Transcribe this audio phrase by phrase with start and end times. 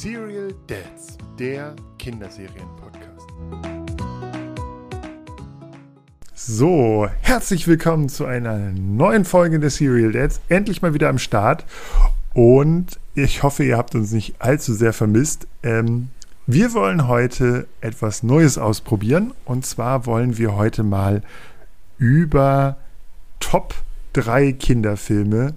[0.00, 3.26] Serial Dads, der Kinderserien-Podcast.
[6.34, 10.40] So, herzlich willkommen zu einer neuen Folge der Serial Dads.
[10.48, 11.66] Endlich mal wieder am Start.
[12.32, 15.46] Und ich hoffe, ihr habt uns nicht allzu sehr vermisst.
[15.62, 16.08] Ähm,
[16.46, 19.34] wir wollen heute etwas Neues ausprobieren.
[19.44, 21.20] Und zwar wollen wir heute mal
[21.98, 22.78] über
[23.38, 23.74] Top
[24.14, 25.56] 3 Kinderfilme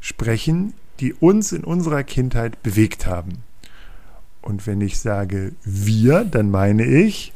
[0.00, 3.44] sprechen, die uns in unserer Kindheit bewegt haben.
[4.42, 7.32] Und wenn ich sage wir, dann meine ich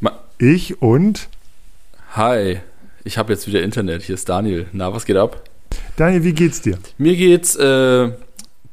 [0.00, 1.28] Ma ich und
[2.12, 2.60] Hi,
[3.04, 4.02] ich habe jetzt wieder Internet.
[4.02, 4.66] Hier ist Daniel.
[4.72, 5.42] Na, was geht ab?
[5.96, 6.78] Daniel, wie geht's dir?
[6.96, 8.10] Mir geht's äh,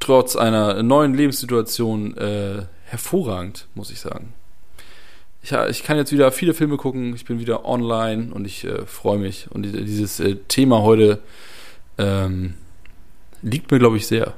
[0.00, 4.32] trotz einer neuen Lebenssituation äh, hervorragend, muss ich sagen.
[5.42, 7.14] Ich, ich, kann jetzt wieder viele Filme gucken.
[7.14, 9.50] Ich bin wieder online und ich äh, freue mich.
[9.50, 11.20] Und dieses äh, Thema heute
[11.98, 12.54] ähm,
[13.42, 14.32] liegt mir, glaube ich, sehr.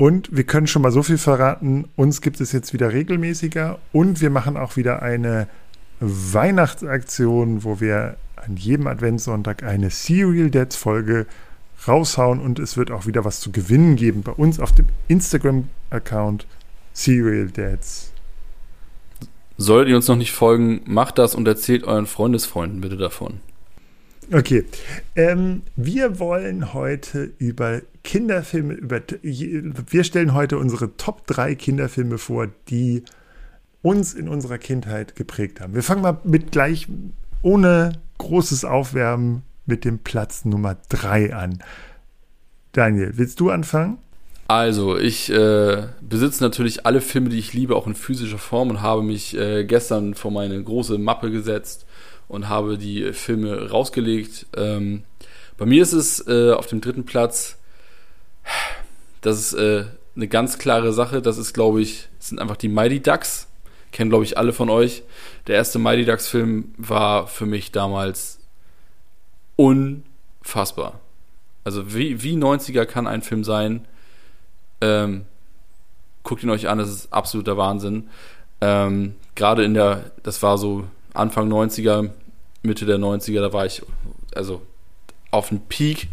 [0.00, 4.22] Und wir können schon mal so viel verraten, uns gibt es jetzt wieder regelmäßiger und
[4.22, 5.46] wir machen auch wieder eine
[6.00, 11.26] Weihnachtsaktion, wo wir an jedem Adventssonntag eine Serial Dads Folge
[11.86, 16.46] raushauen und es wird auch wieder was zu gewinnen geben bei uns auf dem Instagram-Account
[16.94, 18.10] Serial Dads.
[19.58, 23.40] Solltet ihr uns noch nicht folgen, macht das und erzählt euren Freundesfreunden bitte davon.
[24.32, 24.64] Okay.
[25.16, 32.48] Ähm, wir wollen heute über Kinderfilme, über, wir stellen heute unsere Top 3 Kinderfilme vor,
[32.68, 33.02] die
[33.82, 35.74] uns in unserer Kindheit geprägt haben.
[35.74, 36.86] Wir fangen mal mit gleich,
[37.42, 41.62] ohne großes Aufwärmen, mit dem Platz Nummer 3 an.
[42.72, 43.98] Daniel, willst du anfangen?
[44.48, 48.82] Also, ich äh, besitze natürlich alle Filme, die ich liebe, auch in physischer Form und
[48.82, 51.86] habe mich äh, gestern vor meine große Mappe gesetzt
[52.30, 54.46] und habe die Filme rausgelegt.
[54.56, 55.02] Ähm,
[55.58, 57.58] bei mir ist es äh, auf dem dritten Platz,
[59.20, 61.20] das ist äh, eine ganz klare Sache.
[61.20, 63.48] Das ist, glaube ich, sind einfach die Mighty Ducks.
[63.92, 65.02] Kennen, glaube ich, alle von euch.
[65.48, 68.38] Der erste Mighty Ducks-Film war für mich damals
[69.56, 71.00] unfassbar.
[71.64, 73.86] Also wie, wie 90er kann ein Film sein?
[74.80, 75.26] Ähm,
[76.22, 78.08] guckt ihn euch an, das ist absoluter Wahnsinn.
[78.60, 82.10] Ähm, Gerade in der, das war so Anfang 90er,
[82.62, 83.82] Mitte der 90er, da war ich
[84.34, 84.62] also
[85.30, 86.08] auf dem Peak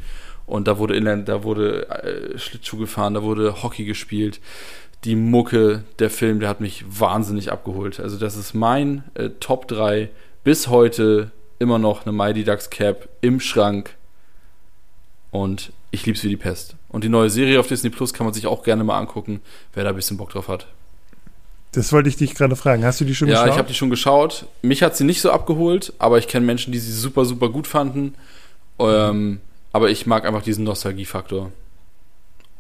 [0.45, 4.39] und da wurde Inland, da wurde äh, Schlittschuh gefahren, da wurde Hockey gespielt.
[5.03, 7.99] Die Mucke, der Film, der hat mich wahnsinnig abgeholt.
[7.99, 10.09] Also das ist mein äh, Top 3
[10.43, 13.95] bis heute immer noch eine Mighty Ducks Cap im Schrank
[15.31, 16.75] und ich lieb's wie die Pest.
[16.89, 19.41] Und die neue Serie auf Disney Plus kann man sich auch gerne mal angucken,
[19.73, 20.67] wer da ein bisschen Bock drauf hat.
[21.77, 22.83] Das wollte ich dich gerade fragen.
[22.83, 23.47] Hast du die schon ja, geschaut?
[23.47, 24.47] Ja, ich habe die schon geschaut.
[24.63, 27.67] Mich hat sie nicht so abgeholt, aber ich kenne Menschen, die sie super, super gut
[27.67, 28.15] fanden.
[28.79, 29.41] Ähm,
[29.73, 31.51] aber ich mag einfach diesen Nostalgiefaktor.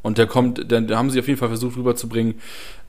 [0.03, 2.35] Und der kommt, den, den haben sie auf jeden Fall versucht rüberzubringen.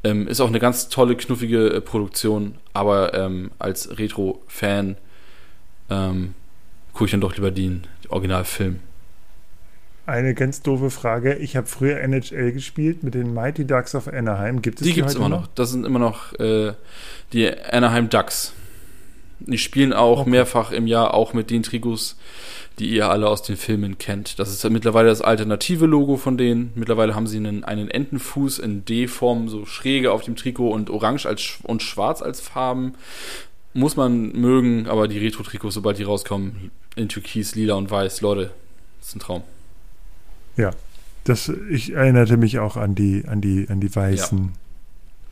[0.04, 4.98] Ähm, ist auch eine ganz tolle, knuffige äh, Produktion, aber ähm, als Retro-Fan
[5.88, 6.34] ähm,
[6.92, 8.80] gucke ich dann doch lieber den Originalfilm.
[10.08, 11.34] Eine ganz doofe Frage.
[11.34, 14.62] Ich habe früher NHL gespielt mit den Mighty Ducks of Anaheim.
[14.62, 15.42] Gibt es die, die gibt es immer noch?
[15.42, 15.48] noch?
[15.54, 16.72] Das sind immer noch äh,
[17.34, 18.54] die Anaheim Ducks.
[19.40, 20.30] Die spielen auch okay.
[20.30, 22.16] mehrfach im Jahr, auch mit den Trikots,
[22.78, 24.38] die ihr alle aus den Filmen kennt.
[24.38, 26.72] Das ist ja mittlerweile das alternative Logo von denen.
[26.74, 31.26] Mittlerweile haben sie einen, einen Entenfuß in D-Form, so schräge auf dem Trikot und orange
[31.26, 32.94] als, und schwarz als Farben.
[33.74, 38.52] Muss man mögen, aber die Retro-Trikots, sobald die rauskommen, in Türkis, Lila und Weiß, Leute,
[39.00, 39.42] das ist ein Traum.
[40.58, 40.72] Ja,
[41.24, 44.48] das, ich erinnerte mich auch an die, an die, an die weißen ja.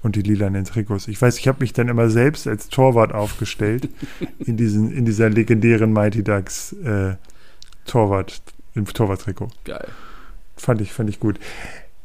[0.02, 1.08] und die lilanen Trikots.
[1.08, 3.88] Ich weiß, ich habe mich dann immer selbst als Torwart aufgestellt
[4.38, 7.16] in, diesen, in dieser legendären Mighty Ducks äh,
[7.86, 8.40] Torwart,
[8.74, 9.48] im Torwarttrikot.
[9.64, 9.88] Geil.
[10.56, 11.38] Fand ich, fand ich gut.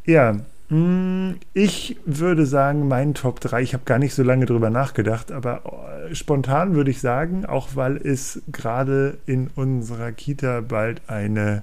[0.05, 0.37] Ja,
[0.69, 5.31] mm, ich würde sagen, mein Top 3, ich habe gar nicht so lange drüber nachgedacht,
[5.31, 11.61] aber oh, spontan würde ich sagen, auch weil es gerade in unserer Kita bald eine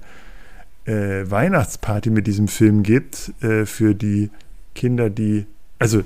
[0.88, 4.30] äh, Weihnachtsparty mit diesem Film gibt äh, für die
[4.74, 5.46] Kinder, die,
[5.78, 6.02] also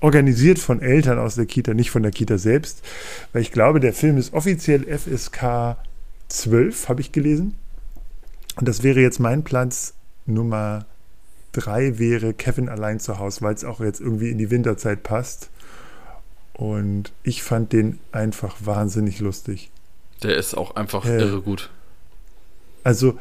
[0.00, 2.82] organisiert von Eltern aus der Kita, nicht von der Kita selbst,
[3.32, 5.76] weil ich glaube, der Film ist offiziell FSK
[6.28, 7.54] 12, habe ich gelesen.
[8.56, 9.94] Und das wäre jetzt mein Platz
[10.26, 10.86] Nummer
[11.52, 15.50] 3 wäre Kevin allein zu Hause, weil es auch jetzt irgendwie in die Winterzeit passt.
[16.52, 19.70] Und ich fand den einfach wahnsinnig lustig.
[20.22, 21.70] Der ist auch einfach äh, irre gut.
[22.82, 23.18] Also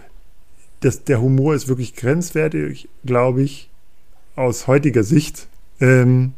[0.86, 3.70] das, der Humor ist wirklich grenzwertig, glaube ich,
[4.36, 5.48] aus heutiger Sicht.
[5.80, 6.34] Ähm,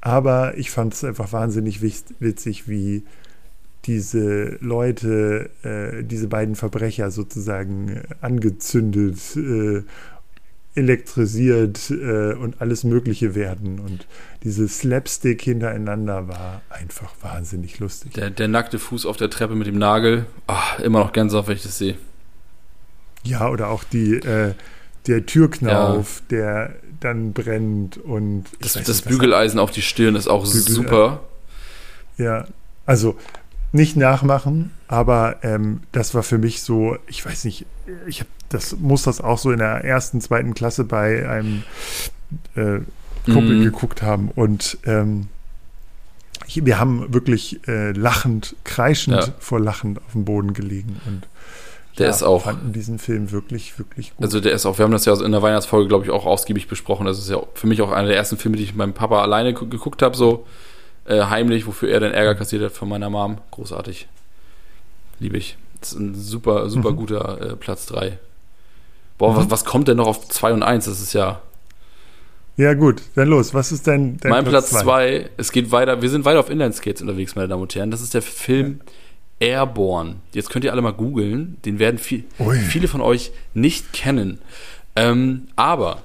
[0.00, 3.02] aber ich fand es einfach wahnsinnig witzig, wie
[3.84, 9.82] diese Leute, äh, diese beiden Verbrecher sozusagen angezündet, äh,
[10.74, 13.78] elektrisiert äh, und alles Mögliche werden.
[13.78, 14.06] Und
[14.42, 18.14] dieses Slapstick hintereinander war einfach wahnsinnig lustig.
[18.14, 21.56] Der, der nackte Fuß auf der Treppe mit dem Nagel, ach, immer noch Gänsehaut, wenn
[21.56, 21.96] ich das sehe.
[23.26, 24.54] Ja, oder auch die, äh,
[25.06, 26.36] der Türknauf, ja.
[26.36, 31.20] der dann brennt und das, das nicht, Bügeleisen auf die Stirn ist auch Bügel, super.
[32.16, 32.46] Ja,
[32.86, 33.16] also
[33.72, 37.66] nicht nachmachen, aber ähm, das war für mich so, ich weiß nicht,
[38.06, 41.64] ich habe das muss das auch so in der ersten, zweiten Klasse bei einem
[42.54, 42.78] äh,
[43.24, 43.64] Kumpel mhm.
[43.64, 45.28] geguckt haben und ähm,
[46.46, 49.34] ich, wir haben wirklich äh, lachend, kreischend ja.
[49.40, 51.26] vor Lachen auf dem Boden gelegen und
[51.98, 52.42] der ja, ist auch.
[52.42, 54.24] fanden diesen Film wirklich, wirklich gut.
[54.24, 56.68] Also der ist auch, wir haben das ja in der Weihnachtsfolge, glaube ich, auch ausgiebig
[56.68, 57.06] besprochen.
[57.06, 59.22] Das ist ja für mich auch einer der ersten Filme, die ich mit meinem Papa
[59.22, 60.46] alleine geguckt habe, so
[61.06, 63.38] äh, heimlich, wofür er den Ärger kassiert hat von meiner Mom.
[63.50, 64.08] Großartig.
[65.20, 65.56] Liebe ich.
[65.80, 66.96] Das ist ein super, super mhm.
[66.96, 68.18] guter äh, Platz 3.
[69.16, 69.36] Boah, mhm.
[69.36, 70.84] was, was kommt denn noch auf 2 und 1?
[70.84, 71.40] Das ist ja.
[72.58, 73.54] Ja, gut, dann los.
[73.54, 75.30] Was ist dein, dein mein Platz 2?
[75.36, 76.00] Es geht weiter.
[76.02, 77.90] Wir sind weiter auf Inline-Skates unterwegs, meine Damen und Herren.
[77.90, 78.92] Das ist der Film ja.
[79.40, 80.16] Airborne.
[80.32, 81.58] Jetzt könnt ihr alle mal googeln.
[81.64, 82.24] Den werden viel,
[82.68, 84.38] viele von euch nicht kennen.
[84.94, 86.02] Ähm, aber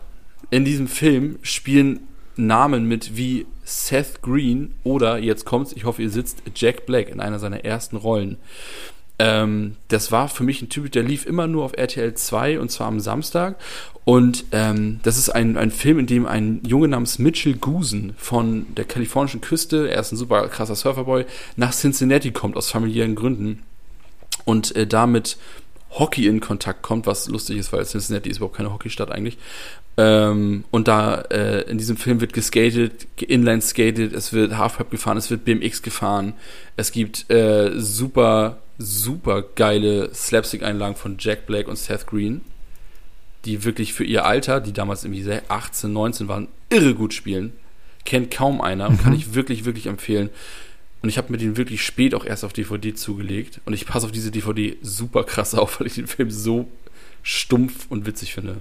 [0.50, 2.01] in diesem Film spielen
[2.36, 7.19] Namen mit wie Seth Green oder, jetzt kommt's, ich hoffe, ihr sitzt, Jack Black in
[7.19, 8.38] einer seiner ersten Rollen.
[9.23, 12.71] Ähm, das war für mich ein Typ, der lief immer nur auf RTL 2 und
[12.71, 13.56] zwar am Samstag.
[14.03, 18.65] Und ähm, das ist ein, ein Film, in dem ein Junge namens Mitchell Gusen von
[18.73, 21.25] der kalifornischen Küste, er ist ein super krasser Surferboy,
[21.56, 23.62] nach Cincinnati kommt aus familiären Gründen
[24.44, 25.38] und äh, damit
[25.91, 29.38] Hockey in Kontakt kommt, was lustig ist, weil Cincinnati ist überhaupt keine Hockeystadt eigentlich.
[29.97, 35.18] Ähm, und da äh, in diesem Film wird geskatet, inline skated, es wird Halfpipe gefahren,
[35.18, 36.33] es wird BMX gefahren.
[36.75, 42.42] Es gibt äh, super, super geile Slapstick-Einlagen von Jack Black und Seth Green,
[43.45, 47.54] die wirklich für ihr Alter, die damals irgendwie 18, 19 waren, irre gut spielen.
[48.06, 49.04] Kennt kaum einer und mhm.
[49.04, 50.30] kann ich wirklich, wirklich empfehlen.
[51.01, 53.62] Und ich habe mir den wirklich spät auch erst auf DVD zugelegt.
[53.66, 56.68] Und ich passe auf diese DVD super krass auf, weil ich den Film so
[57.24, 58.57] stumpf und witzig finde.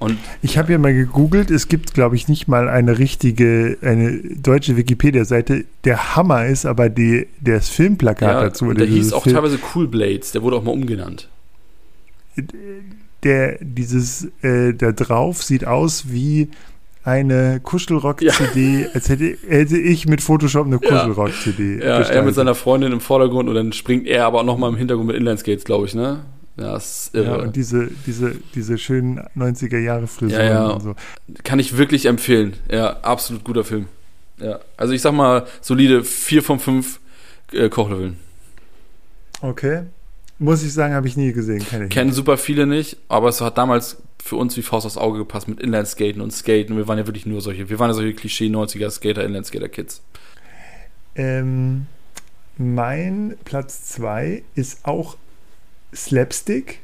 [0.00, 4.18] Und ich habe ja mal gegoogelt, es gibt, glaube ich, nicht mal eine richtige, eine
[4.18, 5.66] deutsche Wikipedia-Seite.
[5.84, 8.72] Der Hammer ist aber die, das Filmplakat ja, dazu.
[8.72, 9.36] Der hieß auch Film.
[9.36, 11.28] teilweise Cool Blades, der wurde auch mal umgenannt.
[13.24, 16.48] Der, dieses, äh, da drauf sieht aus wie
[17.04, 18.88] eine Kuschelrock-CD, ja.
[18.94, 21.80] als hätte, hätte, ich mit Photoshop eine Kuschelrock-CD.
[21.80, 24.70] Ja, ja er mit seiner Freundin im Vordergrund und dann springt er aber auch nochmal
[24.70, 26.20] im Hintergrund mit Inlineskates, glaube ich, ne?
[26.56, 27.38] Ja, ist irre.
[27.38, 30.66] Ja, und diese, diese, diese schönen 90er Jahre Frisuren ja, ja.
[30.68, 30.94] und so.
[31.42, 32.54] Kann ich wirklich empfehlen.
[32.70, 33.86] Ja, absolut guter Film.
[34.38, 37.00] Ja, also ich sag mal solide 4 von 5
[37.52, 38.16] äh, Kochleveln.
[39.40, 39.82] Okay.
[40.38, 41.64] Muss ich sagen, habe ich nie gesehen.
[41.68, 44.96] Kenn ich Kennen super viele nicht, aber es hat damals für uns wie Faust aufs
[44.96, 46.76] Auge gepasst mit Inlineskaten und Skaten.
[46.76, 50.02] Wir waren ja wirklich nur solche, wir waren ja solche Klischee 90er Skater, Inlineskater Kids.
[51.14, 51.86] Ähm,
[52.56, 55.16] mein Platz 2 ist auch
[55.94, 56.80] Slapstick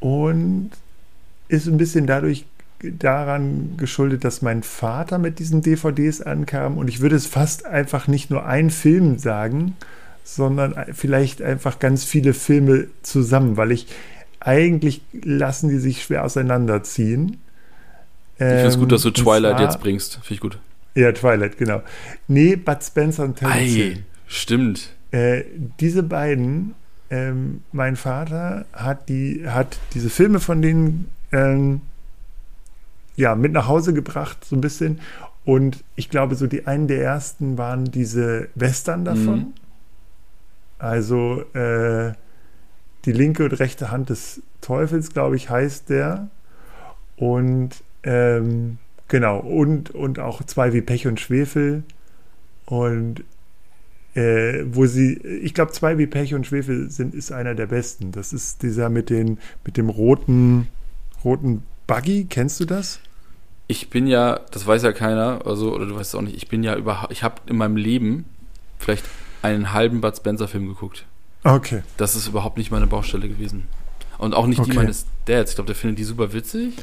[0.00, 0.70] und
[1.48, 2.44] ist ein bisschen dadurch
[2.82, 8.06] daran geschuldet, dass mein Vater mit diesen DVDs ankam und ich würde es fast einfach
[8.06, 9.76] nicht nur ein Film sagen,
[10.24, 13.86] sondern vielleicht einfach ganz viele Filme zusammen, weil ich
[14.40, 17.38] eigentlich lassen die sich schwer auseinanderziehen.
[18.34, 20.14] Ich finde es gut, dass du ähm, Twilight zwar, jetzt bringst.
[20.14, 20.58] Finde ich gut.
[20.94, 21.82] Ja, Twilight, genau.
[22.28, 24.90] Nee, Bud Spencer und Terence Stimmt.
[25.10, 25.44] Äh,
[25.80, 26.74] diese beiden
[27.10, 31.80] ähm, mein Vater hat die, hat diese Filme von denen ähm,
[33.16, 35.00] ja, mit nach Hause gebracht, so ein bisschen.
[35.44, 39.38] Und ich glaube, so die einen der ersten waren diese Western davon.
[39.38, 39.54] Mhm.
[40.78, 42.12] Also äh,
[43.04, 46.28] die linke und rechte Hand des Teufels, glaube ich, heißt der.
[47.16, 51.84] Und ähm, genau, und, und auch zwei wie Pech und Schwefel.
[52.66, 53.24] Und
[54.16, 58.12] äh, wo sie, ich glaube, zwei wie Pech und Schwefel sind, ist einer der besten.
[58.12, 60.68] Das ist dieser mit, den, mit dem roten,
[61.22, 62.26] roten Buggy.
[62.28, 63.00] Kennst du das?
[63.68, 66.48] Ich bin ja, das weiß ja keiner, also, oder du weißt es auch nicht, ich
[66.48, 68.24] bin ja überhaupt, ich habe in meinem Leben
[68.78, 69.04] vielleicht
[69.42, 71.04] einen halben Bud Spencer-Film geguckt.
[71.44, 71.82] Okay.
[71.98, 73.66] Das ist überhaupt nicht meine Baustelle gewesen.
[74.16, 74.70] Und auch nicht okay.
[74.70, 75.50] die meines Dads.
[75.50, 76.74] Ich glaube, der findet die super witzig.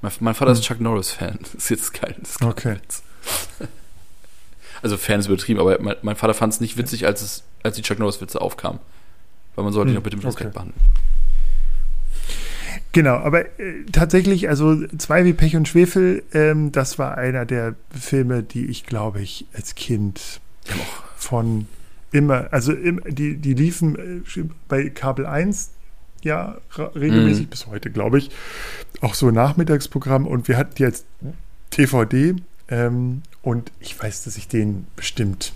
[0.00, 0.58] Mein, mein Vater hm.
[0.58, 1.38] ist Chuck Norris-Fan.
[1.42, 2.76] Das ist jetzt kein, das ist kein okay.
[2.82, 3.02] Witz.
[4.82, 7.76] Also Fan ist übertrieben, aber mein, mein Vater fand es nicht witzig, als, es, als
[7.76, 8.80] die Chuck Norris-Witze aufkamen.
[9.54, 10.54] Weil man sollte ihn hm, auch bitte mit Respekt okay.
[10.54, 10.80] behandeln.
[12.92, 17.74] Genau, aber äh, tatsächlich, also zwei wie Pech und Schwefel, ähm, das war einer der
[17.90, 20.74] Filme, die ich, glaube ich, als Kind ja,
[21.16, 21.66] von
[22.12, 25.70] immer, also im, die, die liefen äh, bei Kabel 1
[26.22, 27.50] ja regelmäßig mhm.
[27.50, 28.30] bis heute, glaube ich.
[29.00, 31.06] auch so Nachmittagsprogramm und wir hatten jetzt
[31.76, 32.34] DVD
[32.72, 35.52] ähm, und ich weiß, dass ich den bestimmt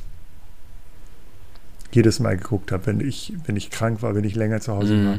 [1.92, 4.94] jedes Mal geguckt habe, wenn ich, wenn ich krank war, wenn ich länger zu Hause
[4.94, 5.06] Mhm.
[5.06, 5.18] war.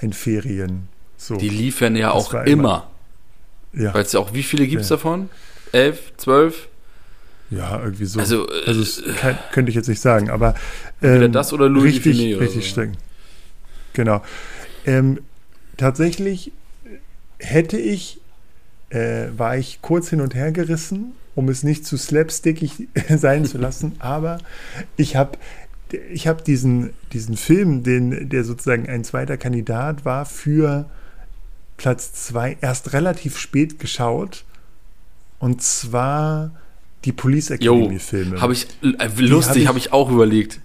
[0.00, 0.88] In Ferien.
[1.16, 1.36] So.
[1.36, 2.46] Die liefern ja Das auch immer.
[2.46, 2.90] immer.
[3.72, 4.96] ja, es ja auch, wie viele gibt es Ja.
[4.96, 5.30] davon?
[5.72, 6.68] Elf, zwölf?
[7.50, 8.18] ja, irgendwie so.
[8.18, 10.54] Also, äh, Also es kann, könnte ich jetzt nicht sagen, aber
[11.00, 12.70] Entweder ähm, das oder Louis richtig, oder richtig so.
[12.70, 12.96] streng.
[13.92, 14.20] Genau.
[14.84, 15.20] Ähm,
[15.76, 16.50] tatsächlich
[17.38, 18.20] hätte ich,
[18.90, 23.58] äh, war ich kurz hin und her gerissen, um es nicht zu slapstickig sein zu
[23.58, 24.38] lassen, aber
[24.96, 25.38] ich habe
[26.12, 30.86] ich hab diesen, diesen Film, den, der sozusagen ein zweiter Kandidat war, für
[31.76, 34.44] Platz zwei erst relativ spät geschaut.
[35.38, 36.50] Und zwar
[37.04, 38.40] die Police Academy Filme.
[38.40, 40.60] Habe ich, äh, hab lustig, ich- habe ich auch überlegt.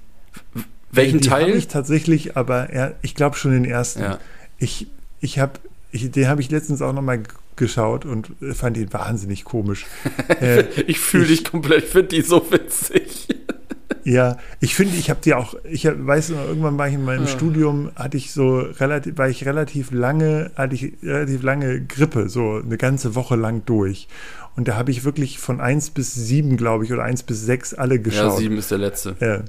[0.91, 1.43] Welchen die Teil?
[1.49, 4.01] habe ich tatsächlich, aber er, ich glaube schon den ersten.
[4.01, 4.19] Ja.
[4.57, 4.87] Ich,
[5.19, 5.53] ich habe,
[5.91, 7.21] ich, den habe ich letztens auch nochmal
[7.61, 9.85] geschaut und äh, fand ihn wahnsinnig komisch.
[10.41, 13.27] äh, Ich fühle ich- dich komplett, finde die so witzig.
[14.03, 17.05] ja, ich finde, ich habe die auch, ich hab, weiß noch, irgendwann war ich in
[17.05, 17.27] meinem Ja.
[17.27, 22.61] Studium, hatte ich so relativ, war ich relativ lange, hatte ich relativ lange Grippe, so
[22.65, 24.07] eine ganze Woche lang durch.
[24.55, 27.73] Und da habe ich wirklich von 1 bis 7, glaube ich, oder 1 bis 6
[27.75, 28.37] alle Ja, geschaut.
[28.39, 29.15] sieben ist der letzte.
[29.21, 29.43] Ja,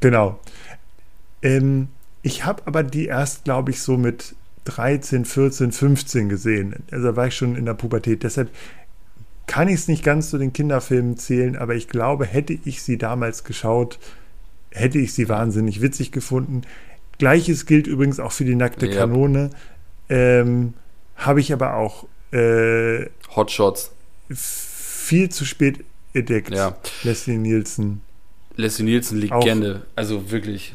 [0.00, 0.38] genau.
[1.42, 1.88] Ähm,
[2.22, 4.34] ich habe aber die erst, glaube ich, so mit
[4.68, 6.74] 13, 14, 15 gesehen.
[6.90, 8.22] Also da war ich schon in der Pubertät.
[8.22, 8.50] Deshalb
[9.46, 12.98] kann ich es nicht ganz zu den Kinderfilmen zählen, aber ich glaube, hätte ich sie
[12.98, 13.98] damals geschaut,
[14.70, 16.62] hätte ich sie wahnsinnig witzig gefunden.
[17.18, 18.94] Gleiches gilt übrigens auch für die nackte Ja.
[18.94, 19.50] Kanone.
[20.10, 20.74] Ähm,
[21.16, 23.90] habe ich aber auch äh, Hotshots.
[24.30, 25.82] viel zu spät
[26.12, 26.50] entdeckt.
[26.54, 26.76] Ja.
[27.02, 28.02] Leslie Nielsen.
[28.56, 29.42] Leslie Nielsen, Auch.
[29.42, 29.82] Legende.
[29.96, 30.74] Also wirklich.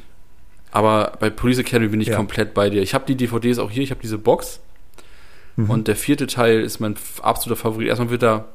[0.75, 2.15] Aber bei Police Academy bin ich Ja.
[2.17, 2.81] komplett bei dir.
[2.81, 4.59] Ich habe die DVDs auch hier, ich habe diese Box.
[5.55, 5.69] Mhm.
[5.69, 7.87] Und der vierte Teil ist mein absoluter Favorit.
[7.89, 8.45] Erstmal wird da,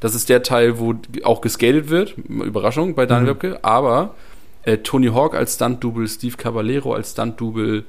[0.00, 2.16] das ist der Teil, wo auch gescatet wird.
[2.16, 3.28] Überraschung bei Daniel Mhm.
[3.42, 3.58] Webke.
[3.64, 4.14] Aber
[4.62, 7.84] äh, Tony Hawk als Stunt-Double, Steve Caballero als Stunt-Double,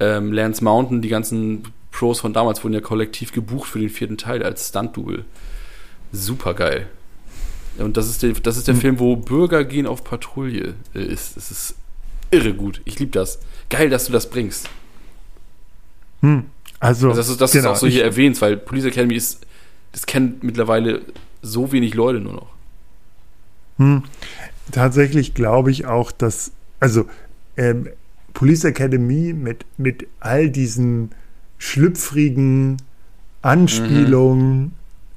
[0.00, 1.62] ähm, Lance Mountain, die ganzen
[1.92, 5.24] Pros von damals wurden ja kollektiv gebucht für den vierten Teil als Stunt-Double.
[6.10, 6.88] Super geil.
[7.78, 8.80] Und das ist der, das ist der Mhm.
[8.80, 11.36] Film, wo Bürger gehen auf Patrouille äh, ist.
[11.36, 11.76] Das ist
[12.32, 12.80] irre gut.
[12.84, 13.38] Ich liebe das.
[13.70, 14.68] Geil, dass du das bringst.
[16.20, 16.44] Hm.
[16.80, 19.46] Also, Also, dass du das genau, auch so ich- hier erwähnst, weil Police Academy ist,
[19.92, 21.02] das kennen mittlerweile
[21.42, 22.48] so wenig Leute nur noch.
[23.78, 24.02] Hm.
[24.70, 27.06] Tatsächlich glaube ich auch, dass, also
[27.56, 27.88] ähm,
[28.34, 31.10] Police Academy mit, mit all diesen
[31.58, 32.78] schlüpfrigen
[33.42, 34.72] Anspielungen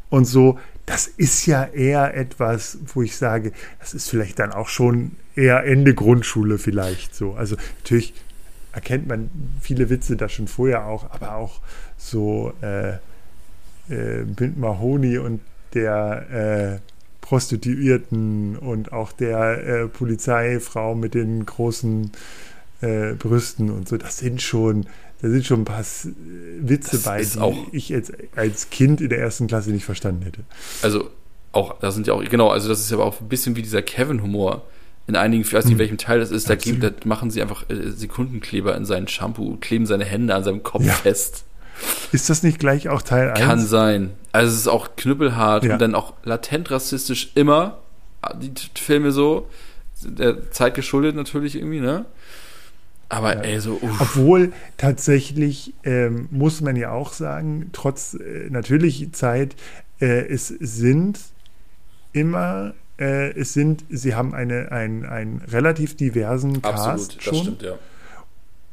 [0.10, 4.68] und so, das ist ja eher etwas, wo ich sage, das ist vielleicht dann auch
[4.68, 7.34] schon eher Ende Grundschule vielleicht so.
[7.34, 8.14] Also natürlich
[8.72, 9.30] erkennt man
[9.62, 11.62] viele Witze da schon vorher auch, aber auch
[11.98, 12.96] so äh,
[13.90, 15.42] äh, Bind Mahoney und
[15.74, 16.80] der äh,
[17.22, 22.12] Prostituierten und auch der äh, Polizeifrau mit den großen
[22.82, 24.86] äh, Brüsten und so, das sind schon,
[25.22, 25.84] da sind schon ein paar
[26.60, 30.24] Witze Das bei, die auch- ich als, als Kind in der ersten Klasse nicht verstanden
[30.24, 30.42] hätte.
[30.82, 31.10] Also
[31.52, 33.82] auch, da sind ja auch, genau, also das ist ja auch ein bisschen wie dieser
[33.82, 34.64] Kevin-Humor.
[35.08, 35.80] In einigen, ich weiß nicht, Hm.
[35.80, 39.56] welchem Teil das ist, da, gibt, da machen sie einfach äh, Sekundenkleber in seinen Shampoo,
[39.62, 40.94] kleben seine Hände an seinem Kopf Ja.
[40.94, 41.44] fest.
[42.12, 43.40] Ist das nicht gleich auch Teil 1?
[43.40, 44.12] Kann sein.
[44.32, 45.74] Also es ist auch knüppelhart Ja.
[45.74, 47.80] und dann auch latent rassistisch immer.
[48.42, 49.48] Die Filme so.
[50.04, 52.06] Der Zeit geschuldet natürlich irgendwie, ne?
[53.10, 54.02] Aber ey, so, uff.
[54.02, 59.56] Obwohl tatsächlich ähm, muss man ja auch sagen, trotz äh, natürlich Zeit,
[60.02, 61.20] äh, es sind
[62.14, 67.36] immer, äh, es sind, sie haben eine, ein, einen relativ diversen Cast absolut, das schon
[67.36, 67.74] stimmt, ja.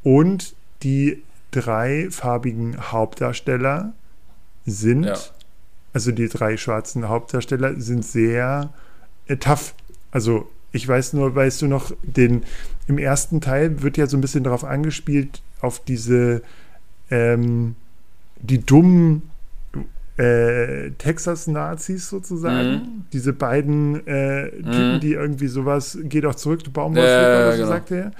[0.03, 1.21] und die
[1.51, 3.93] drei farbigen Hauptdarsteller
[4.65, 5.17] sind, Ja.
[5.93, 8.73] also die drei schwarzen Hauptdarsteller sind sehr
[9.27, 9.75] äh, tough.
[10.11, 12.43] Also ich weiß nur, weißt du noch, den
[12.87, 16.41] im ersten Teil wird ja so ein bisschen darauf angespielt, auf diese
[17.09, 17.75] ähm,
[18.41, 19.21] die dummen
[20.17, 22.71] äh, Texas-Nazis sozusagen.
[22.71, 23.05] Mhm.
[23.13, 24.99] Diese beiden äh, Typen, Mhm.
[24.99, 27.69] die irgendwie sowas, geh doch zurück, du Baumwollficker, Ja, oder so genau.
[27.69, 28.11] sagt er.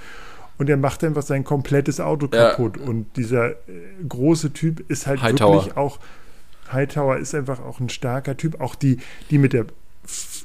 [0.58, 2.50] Und er macht einfach sein komplettes Auto Ja.
[2.50, 2.78] kaputt.
[2.78, 3.54] Und dieser äh,
[4.08, 5.54] große Typ ist halt Hightower.
[5.56, 5.98] wirklich auch,
[6.72, 8.60] Hightower ist einfach auch ein starker Typ.
[8.60, 8.98] Auch die,
[9.30, 9.66] die mit der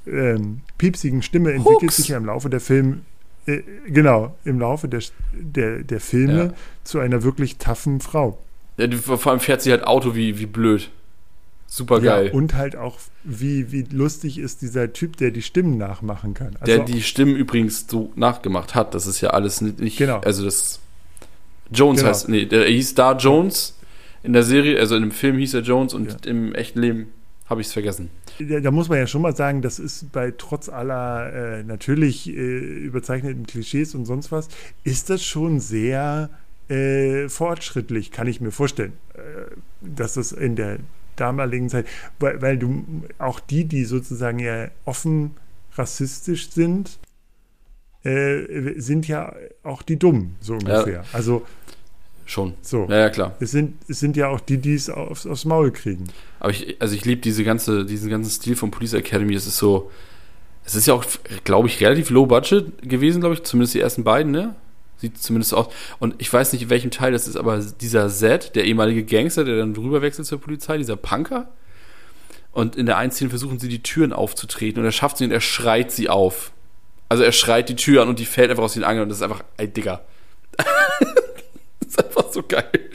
[0.08, 1.98] ähm, piepsigen Stimme entwickelt Hooks.
[1.98, 3.02] sich ja im Laufe der Film,
[3.46, 5.02] äh, genau, im Laufe der,
[5.34, 6.54] der, der Filme Ja.
[6.84, 8.38] zu einer wirklich taffen Frau.
[8.78, 8.88] ja.
[8.98, 10.90] Vor allem fährt sie halt Auto wie, wie blöd.
[11.72, 12.28] Super geil.
[12.28, 16.56] Ja, und halt auch, wie, wie lustig ist dieser Typ, der die Stimmen nachmachen kann.
[16.60, 18.96] Also, der die Stimmen übrigens so nachgemacht hat.
[18.96, 20.20] Das ist ja alles nicht, nicht Genau.
[20.22, 20.80] also das
[21.72, 22.10] Jones Genau.
[22.10, 23.76] heißt, nee, der hieß da Jones,
[24.24, 26.18] In der Serie, also in dem Film hieß er Jones und ja.
[26.32, 27.08] im echten Leben
[27.50, 28.10] habe ich es vergessen.
[28.40, 32.30] Da, da, muss man ja schon mal sagen, das ist bei trotz aller äh, natürlich
[32.30, 34.50] äh, überzeichneten Klischees und sonst was,
[34.84, 36.30] ist das schon sehr
[36.70, 39.20] äh, fortschrittlich, kann ich mir vorstellen, äh,
[39.82, 40.78] dass das in der
[41.16, 41.88] damaligen Zeit,
[42.20, 42.86] weil, weil du
[43.18, 45.32] auch die, die sozusagen ja offen
[45.76, 47.00] rassistisch sind,
[48.04, 50.88] äh, sind ja auch die Dummen, so ungefähr.
[50.88, 51.04] Ja.
[51.14, 51.46] Also
[52.30, 52.54] Schon.
[52.62, 52.86] So.
[52.88, 53.36] Ja, ja, klar.
[53.40, 56.04] Es sind, es sind ja auch die, die es aufs, aufs Maul kriegen.
[56.40, 59.34] Aber ich, also ich liebe diese ganze, diesen ganzen Stil von Police Academy.
[59.34, 59.90] Es ist so,
[60.64, 61.04] es ist ja auch,
[61.44, 64.54] glaube ich, relativ low budget gewesen, glaube ich, zumindest die ersten beiden, ne?
[64.98, 65.70] Sieht zumindest aus.
[65.98, 69.44] Und ich weiß nicht, in welchem Teil das ist, aber dieser Zed, der ehemalige Gangster,
[69.44, 71.50] der dann drüber wechselt zur Polizei, dieser Punker.
[72.52, 75.32] Und in der einen Szene versuchen sie, die Türen aufzutreten und er schafft sie und
[75.32, 76.52] er schreit sie auf.
[77.08, 79.18] Also er schreit die Tür an und die fällt einfach aus den Angeln und das
[79.18, 80.02] ist einfach, ey, Digga.
[82.00, 82.90] ist einfach so geil.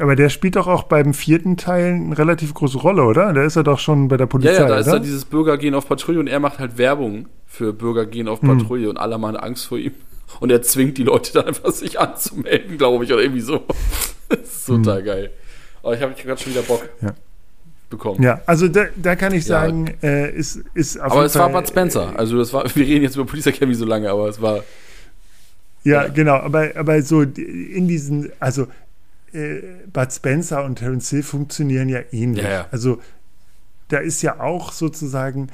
[0.00, 3.32] Aber der spielt doch auch beim vierten Teil eine relativ große Rolle, oder?
[3.32, 4.54] Da ist er doch schon bei der Polizei.
[4.54, 4.80] Ja, ja da oder?
[4.80, 8.28] ist da dieses Bürger gehen auf Patrouille und er macht halt Werbung für Bürger gehen
[8.28, 8.58] auf hm.
[8.58, 8.90] Patrouille hm.
[8.90, 9.94] und alle haben Angst vor ihm.
[10.40, 13.62] Und er zwingt die Leute dann einfach sich anzumelden, glaube ich, oder irgendwie so.
[14.28, 15.04] das ist total hm.
[15.04, 15.30] geil.
[15.82, 16.88] Aber ich habe gerade schon wieder Bock.
[17.00, 17.14] Ja.
[17.88, 18.20] Bekommen.
[18.20, 20.08] Ja, also da, da kann ich sagen, ja.
[20.08, 22.12] äh, ist, ist auf Aber es Fall, war Bud Spencer.
[22.16, 24.64] Also das war, wir reden jetzt über Police Academy so lange, aber es war
[25.90, 26.34] ja, genau.
[26.34, 28.66] Aber, aber so in diesen, also
[29.32, 29.60] äh,
[29.92, 32.44] Bud Spencer und Terence Hill funktionieren ja ähnlich.
[32.44, 32.66] Ja, ja.
[32.70, 33.00] Also
[33.88, 35.48] da ist ja auch sozusagen,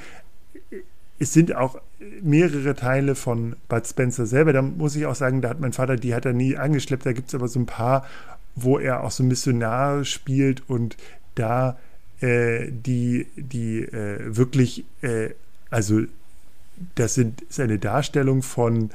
[1.19, 1.79] es sind auch
[2.21, 4.53] mehrere Teile von Bud Spencer selber.
[4.53, 7.05] Da muss ich auch sagen, da hat mein Vater, die hat er nie angeschleppt.
[7.05, 8.05] Da gibt es aber so ein paar,
[8.55, 10.97] wo er auch so Missionar spielt und
[11.35, 11.77] da
[12.21, 15.29] äh, die, die äh, wirklich, äh,
[15.69, 16.01] also
[16.95, 18.91] das sind, ist eine Darstellung von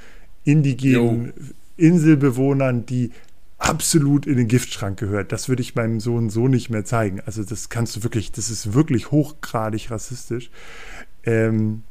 [0.48, 1.32] indigenen jo.
[1.76, 3.12] Inselbewohnern, die
[3.58, 5.32] absolut in den Giftschrank gehört.
[5.32, 7.20] Das würde ich meinem Sohn so nicht mehr zeigen.
[7.26, 10.50] Also das kannst du wirklich, das ist wirklich hochgradig rassistisch.
[11.24, 11.82] Ähm,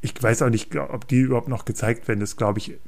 [0.00, 2.20] ich weiß auch nicht, ob die überhaupt noch gezeigt werden.
[2.20, 2.78] Das glaube ich,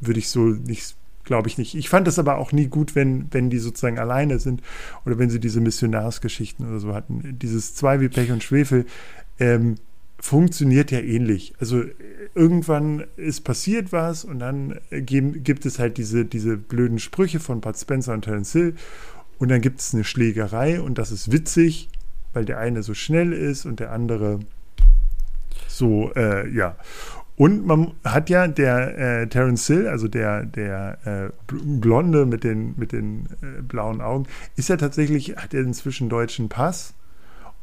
[0.00, 1.74] würde ich so nicht, glaube ich nicht.
[1.74, 4.60] Ich fand das aber auch nie gut, wenn, wenn die sozusagen alleine sind
[5.06, 7.38] oder wenn sie diese Missionarsgeschichten oder so hatten.
[7.38, 8.84] Dieses Zwei wie Pech und Schwefel
[9.38, 9.76] ähm,
[10.24, 11.52] funktioniert ja ähnlich.
[11.60, 11.84] Also
[12.34, 17.76] irgendwann ist passiert was und dann gibt es halt diese, diese blöden Sprüche von Bud
[17.76, 18.74] Spencer und Terence Hill
[19.38, 21.90] und dann gibt es eine Schlägerei und das ist witzig,
[22.32, 24.40] weil der eine so schnell ist und der andere
[25.68, 26.76] so, äh, ja.
[27.36, 32.72] Und man hat ja der äh, Terence Hill, also der, der äh, Blonde mit den,
[32.78, 36.94] mit den äh, blauen Augen, ist ja tatsächlich, hat er inzwischen deutschen Pass.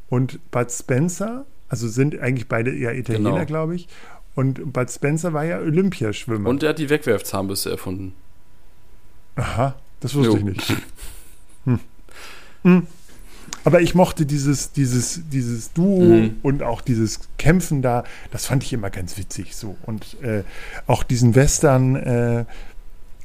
[0.10, 3.46] Und Bud Spencer, also sind eigentlich beide eher Italiener, genau.
[3.46, 3.88] glaube ich.
[4.36, 6.50] Und Bud Spencer war ja Olympiaschwimmer.
[6.50, 8.14] Und er hat die Wegwerfzahnbürste erfunden.
[9.38, 10.38] Aha, das wusste jo.
[10.38, 10.76] ich nicht.
[11.64, 11.80] Hm.
[12.64, 12.88] Hm.
[13.64, 16.36] Aber ich mochte dieses, dieses, dieses Duo mhm.
[16.42, 19.78] und auch dieses Kämpfen da, das fand ich immer ganz witzig so.
[19.86, 20.44] Und äh,
[20.88, 22.46] auch diesen Western, äh,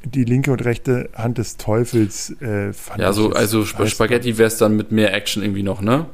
[0.05, 3.17] die linke und rechte Hand des Teufels, äh, fand ja, ich.
[3.17, 6.07] Ja, so, also Spaghetti-Western mit mehr Action irgendwie noch, ne?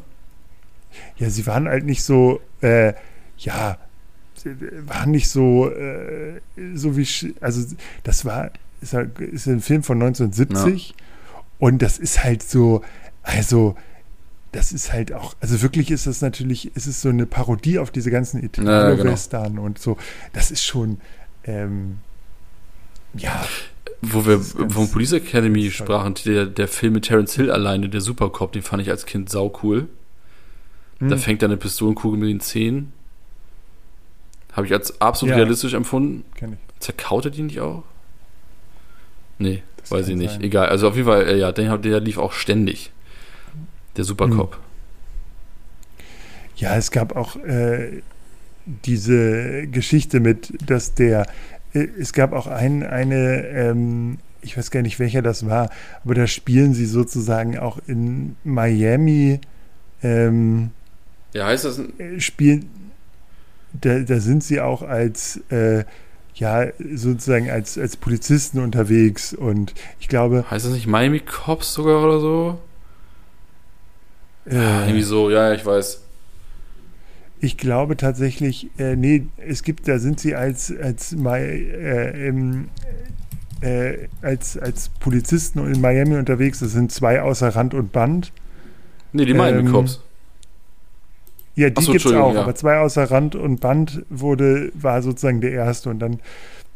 [1.16, 2.94] Ja, sie waren halt nicht so, äh,
[3.38, 3.78] ja,
[4.86, 6.40] war nicht so, äh,
[6.74, 7.06] so wie,
[7.40, 10.94] also das war, ist, halt, ist ein Film von 1970 ja.
[11.58, 12.82] und das ist halt so,
[13.22, 13.76] also
[14.52, 17.90] das ist halt auch, also wirklich ist das natürlich, ist es so eine Parodie auf
[17.90, 19.62] diese ganzen Italo-Western ja, genau.
[19.62, 19.96] und so.
[20.34, 21.00] Das ist schon,
[21.44, 21.98] ähm,
[23.14, 23.44] ja.
[24.02, 28.52] Wo wir von Police Academy sprachen, der, der Film mit Terence Hill alleine, der Supercop,
[28.52, 29.88] den fand ich als Kind sau cool.
[31.02, 31.10] Hm.
[31.10, 32.92] Da fängt er eine Pistolenkugel mit den Zehen
[34.52, 35.36] habe ich als absolut ja.
[35.36, 36.24] realistisch empfunden.
[36.34, 36.58] Kenn ich.
[36.80, 37.84] Zerkaut er die nicht auch?
[39.38, 40.34] Nee, das weiß ich nicht.
[40.34, 40.42] Sein.
[40.42, 40.68] Egal.
[40.68, 42.92] Also auf jeden Fall, äh, ja, der, der lief auch ständig.
[43.96, 44.54] Der Supercop.
[44.54, 44.60] Hm.
[46.56, 48.02] Ja, es gab auch äh,
[48.66, 51.26] diese Geschichte mit, dass der,
[51.72, 55.70] äh, es gab auch ein, eine, ähm, ich weiß gar nicht, welcher das war,
[56.04, 59.40] aber da spielen sie sozusagen auch in Miami.
[60.02, 60.70] Ähm,
[61.32, 61.80] ja, heißt das?
[61.98, 62.68] Äh, spielen
[63.80, 65.84] da, da sind sie auch als äh,
[66.34, 70.44] ja, sozusagen als, als Polizisten unterwegs und ich glaube.
[70.50, 72.58] Heißt das nicht Miami Cops sogar oder so?
[74.46, 76.02] Äh, irgendwie so, ja, ich weiß.
[77.40, 82.68] Ich glaube tatsächlich, äh, nee, es gibt, da sind sie als, als, äh, im,
[83.60, 86.60] äh, als, als Polizisten in Miami unterwegs.
[86.60, 88.32] Das sind zwei außer Rand und Band.
[89.12, 90.00] Nee, die Miami ähm, Cops.
[91.54, 92.42] Ja, die Achso, gibt's auch, Entschuldigung, ja.
[92.42, 96.20] aber zwei außer Rand und Band wurde, war sozusagen der erste und dann,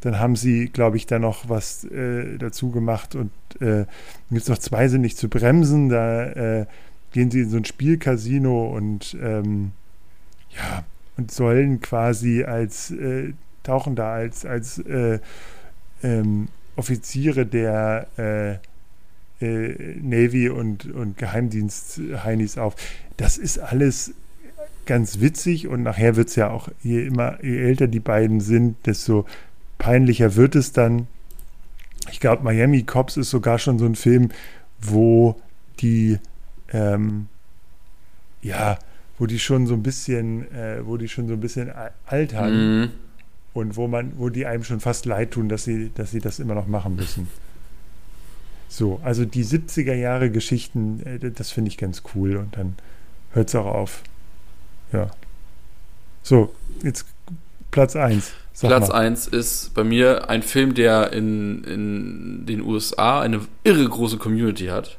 [0.03, 3.87] dann haben sie, glaube ich, da noch was äh, dazu gemacht und äh,
[4.31, 6.67] gibt es noch zwei sind nicht zu bremsen, da äh,
[7.13, 9.73] gehen sie in so ein Spielcasino und ähm,
[10.51, 10.85] ja,
[11.17, 15.19] und sollen quasi als, äh, tauchen da als, als äh,
[16.03, 18.59] ähm, Offiziere der äh,
[19.41, 22.77] äh, Navy und, und Geheimdienst-Heinis auf.
[23.17, 24.13] Das ist alles
[24.87, 28.77] ganz witzig und nachher wird es ja auch, je immer, je älter die beiden sind,
[28.87, 29.27] desto
[29.79, 31.07] peinlicher wird es dann.
[32.11, 34.31] Ich glaube, Miami Cops ist sogar schon so ein Film,
[34.81, 35.37] wo
[35.81, 36.19] die,
[36.73, 37.27] ähm,
[38.43, 38.79] ja,
[39.19, 42.81] wo die schon so ein bisschen, äh, wo die schon so ein bisschen a- altern
[42.83, 42.91] Mhm.
[43.55, 46.39] und wo man, wo die einem schon fast leid tun, dass sie, dass sie das
[46.39, 47.29] immer noch machen müssen.
[48.69, 52.75] So, also die 70er Jahre Geschichten, äh, das finde ich ganz cool und dann
[53.33, 54.03] hört es auch auf.
[54.93, 55.11] Ja.
[56.23, 57.07] So, jetzt
[57.71, 58.33] Platz 1.
[58.61, 64.17] Platz 1 ist bei mir ein Film, der in, in den USA eine irre große
[64.17, 64.97] Community hat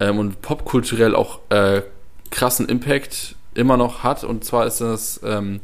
[0.00, 1.82] ähm, und popkulturell auch äh,
[2.30, 4.24] krassen Impact immer noch hat.
[4.24, 5.60] Und zwar ist das ähm,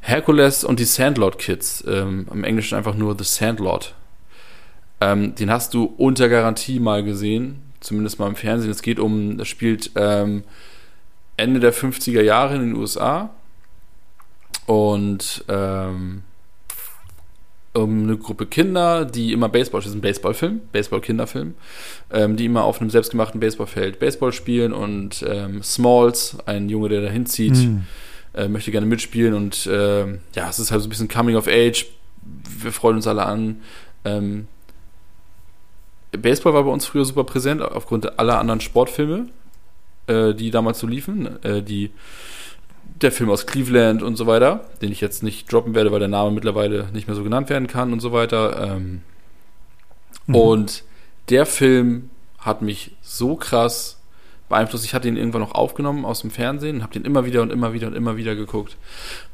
[0.00, 1.84] Hercules und die Sandlot Kids.
[1.86, 3.94] Ähm, Im Englischen einfach nur The Sandlot.
[5.00, 8.70] Ähm, den hast du unter Garantie mal gesehen, zumindest mal im Fernsehen.
[8.70, 10.44] Es geht um, das spielt ähm,
[11.36, 13.30] Ende der 50er Jahre in den USA.
[14.66, 16.22] Und ähm,
[17.72, 21.54] um eine Gruppe Kinder, die immer Baseball, das ist ein Baseballfilm, Baseball-Kinderfilm,
[22.10, 27.02] ähm, die immer auf einem selbstgemachten Baseballfeld Baseball spielen und ähm, Smalls, ein Junge, der
[27.02, 27.84] da hinzieht, Hm.
[28.34, 31.46] äh, möchte gerne mitspielen und ähm, ja, es ist halt so ein bisschen Coming of
[31.48, 31.86] Age.
[32.60, 33.60] Wir freuen uns alle an.
[34.04, 34.48] Ähm,
[36.12, 39.28] Baseball war bei uns früher super präsent aufgrund aller anderen Sportfilme,
[40.06, 41.42] äh, die damals so liefen.
[41.42, 41.90] Äh, die,
[43.02, 46.08] der Film aus Cleveland und so weiter, den ich jetzt nicht droppen werde, weil der
[46.08, 48.70] Name mittlerweile nicht mehr so genannt werden kann und so weiter.
[48.72, 49.02] Ähm,
[50.26, 50.34] Mhm.
[50.34, 50.84] Und
[51.28, 54.00] der Film hat mich so krass
[54.48, 54.84] beeinflusst.
[54.84, 57.50] Ich hatte ihn irgendwann noch aufgenommen aus dem Fernsehen und habe den immer wieder und
[57.50, 58.76] immer wieder und immer wieder geguckt.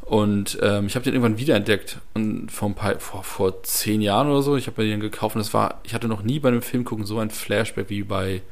[0.03, 4.29] Und ähm, ich habe den irgendwann wiederentdeckt und vor, ein paar, vor, vor zehn Jahren
[4.29, 4.57] oder so.
[4.57, 6.85] Ich habe mir den gekauft und das war, ich hatte noch nie bei einem Film
[6.85, 8.43] gucken so ein Flashback wie bei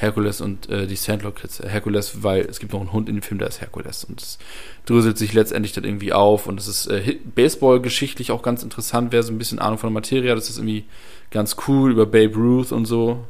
[0.00, 1.60] Herkules und äh, die Sandlot Kids.
[1.60, 4.38] Herkules, weil es gibt noch einen Hund in dem Film, der ist Herkules und es
[4.86, 9.10] dröselt sich letztendlich dann irgendwie auf und es ist äh, Baseball-geschichtlich auch ganz interessant.
[9.10, 10.84] Wer so ein bisschen Ahnung von der Materie hat, das ist irgendwie
[11.32, 13.24] ganz cool über Babe Ruth und so.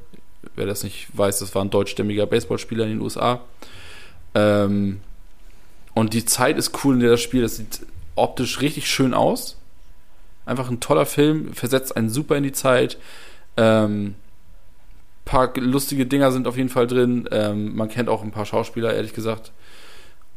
[0.57, 3.40] Wer das nicht weiß, das war ein deutschstämmiger Baseballspieler in den USA.
[4.35, 5.00] Ähm,
[5.94, 7.81] und die Zeit ist cool, in der das Spiel, das sieht
[8.14, 9.57] optisch richtig schön aus.
[10.44, 12.98] Einfach ein toller Film, versetzt einen super in die Zeit.
[13.57, 14.16] Ähm,
[15.28, 17.28] paar lustige Dinger sind auf jeden Fall drin.
[17.30, 19.52] Ähm, man kennt auch ein paar Schauspieler, ehrlich gesagt.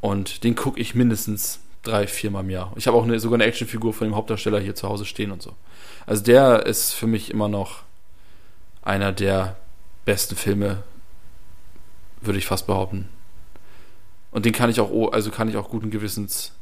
[0.02, 2.74] Und den gucke ich mindestens drei, viermal im Jahr.
[2.76, 5.42] Ich habe auch eine, sogar eine Actionfigur von dem Hauptdarsteller hier zu Hause stehen und
[5.42, 5.56] so.
[6.06, 7.84] Also der ist für mich immer noch
[8.84, 9.58] einer der
[10.06, 10.84] besten Filme,
[12.22, 13.10] würde ich fast behaupten.
[14.32, 16.54] Und den kann ich auch, also kann ich auch guten Gewissens,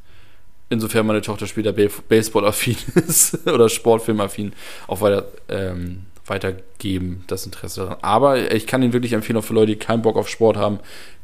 [0.69, 4.53] insofern meine Tochter später Ba- Baseball-affin ist oder Sportfilm-affin,
[4.87, 7.97] auch weiter, ähm, weitergeben, das Interesse daran.
[8.01, 10.79] Aber ich kann ihn wirklich empfehlen, auch für Leute, die keinen Bock auf Sport haben.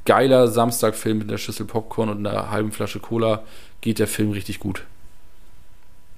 [0.05, 3.43] Geiler Samstagfilm mit einer Schüssel Popcorn und einer halben Flasche Cola
[3.81, 4.83] geht der Film richtig gut.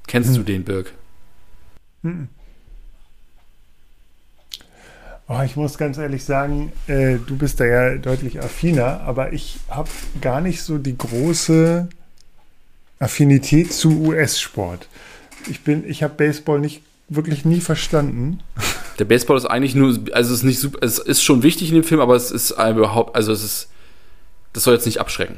[0.08, 0.36] Kennst Hm.
[0.38, 0.94] du den, Birg?
[2.02, 2.30] Mhm.
[5.30, 9.58] Oh, ich muss ganz ehrlich sagen, äh, du bist da ja deutlich affiner, aber ich
[9.70, 9.90] habe
[10.22, 11.90] gar nicht so die große
[13.00, 14.88] Affinität zu US-Sport.
[15.50, 18.40] Ich bin, ich habe Baseball nicht wirklich nie verstanden.
[19.00, 21.76] Der Baseball ist eigentlich nur, also es ist nicht super, es ist schon wichtig in
[21.76, 23.70] dem Film, aber es ist überhaupt, also es ist,
[24.54, 25.36] das soll jetzt nicht abschrecken.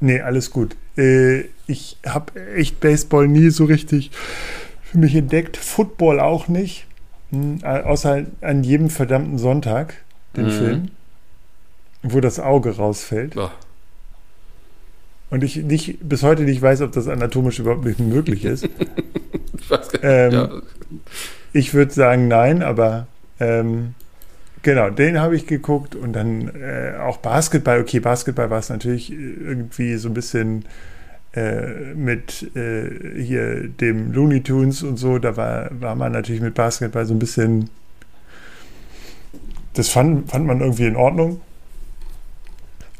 [0.00, 0.74] Nee, alles gut.
[0.96, 4.10] Äh, ich habe echt Baseball nie so richtig
[4.82, 5.56] für mich entdeckt.
[5.56, 6.86] Football auch nicht.
[7.30, 9.94] Hm, außer an jedem verdammten Sonntag,
[10.36, 10.50] den Mhm.
[10.50, 10.88] Film,
[12.02, 13.36] wo das Auge rausfällt.
[13.36, 13.52] Ja.
[15.30, 18.68] Und ich nicht, bis heute nicht weiß, ob das anatomisch überhaupt nicht möglich ist.
[19.72, 20.00] Nicht.
[20.02, 20.50] Ähm, ja.
[21.52, 23.06] Ich würde sagen nein, aber
[23.40, 23.94] ähm,
[24.62, 27.80] genau, den habe ich geguckt und dann äh, auch Basketball.
[27.80, 30.64] Okay, Basketball war es natürlich irgendwie so ein bisschen
[31.34, 35.18] äh, mit äh, hier dem Looney Tunes und so.
[35.18, 37.70] Da war, war man natürlich mit Basketball so ein bisschen.
[39.74, 41.40] Das fand, fand man irgendwie in Ordnung.